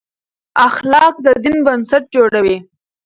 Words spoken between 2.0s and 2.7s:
جوړوي.